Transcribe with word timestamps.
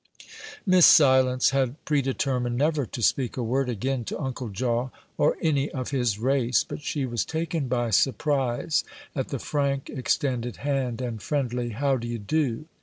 Miss 0.65 0.87
Silence 0.87 1.51
had 1.51 1.77
predetermined 1.85 2.57
never 2.57 2.87
to 2.87 3.01
speak 3.03 3.37
a 3.37 3.43
word 3.43 3.69
again 3.69 4.03
to 4.05 4.17
Uncle 4.19 4.49
Jaw 4.49 4.89
or 5.15 5.37
any 5.43 5.69
of 5.69 5.91
his 5.91 6.17
race; 6.17 6.65
but 6.67 6.81
she 6.81 7.05
was 7.05 7.23
taken 7.23 7.67
by 7.67 7.91
surprise 7.91 8.83
at 9.15 9.27
the 9.27 9.37
frank, 9.37 9.91
extended 9.91 10.55
hand 10.65 11.01
and 11.01 11.21
friendly 11.21 11.69
"how 11.69 11.97
d'ye 11.97 12.17
do?" 12.17 12.65